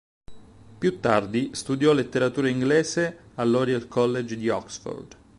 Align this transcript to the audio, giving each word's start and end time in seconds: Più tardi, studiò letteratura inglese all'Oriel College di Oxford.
Più 0.79 0.99
tardi, 0.99 1.51
studiò 1.53 1.93
letteratura 1.93 2.49
inglese 2.49 3.25
all'Oriel 3.35 3.87
College 3.87 4.35
di 4.35 4.49
Oxford. 4.49 5.15